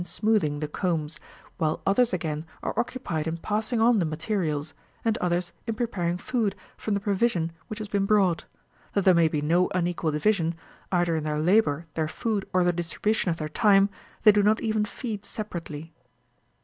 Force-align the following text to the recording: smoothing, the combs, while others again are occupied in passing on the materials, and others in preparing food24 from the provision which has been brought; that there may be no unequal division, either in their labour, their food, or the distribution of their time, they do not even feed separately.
smoothing, 0.03 0.61
the 0.61 0.67
combs, 0.67 1.19
while 1.59 1.79
others 1.85 2.11
again 2.11 2.43
are 2.63 2.73
occupied 2.75 3.27
in 3.27 3.37
passing 3.37 3.79
on 3.79 3.99
the 3.99 4.03
materials, 4.03 4.73
and 5.05 5.15
others 5.19 5.51
in 5.67 5.75
preparing 5.75 6.17
food24 6.17 6.53
from 6.75 6.93
the 6.95 6.99
provision 6.99 7.51
which 7.67 7.77
has 7.77 7.87
been 7.87 8.07
brought; 8.07 8.45
that 8.93 9.03
there 9.05 9.13
may 9.13 9.27
be 9.27 9.43
no 9.43 9.69
unequal 9.75 10.09
division, 10.11 10.55
either 10.91 11.15
in 11.15 11.23
their 11.23 11.37
labour, 11.37 11.85
their 11.93 12.07
food, 12.07 12.47
or 12.51 12.63
the 12.63 12.73
distribution 12.73 13.29
of 13.29 13.37
their 13.37 13.47
time, 13.49 13.89
they 14.23 14.31
do 14.31 14.41
not 14.41 14.59
even 14.59 14.83
feed 14.85 15.23
separately. 15.23 15.93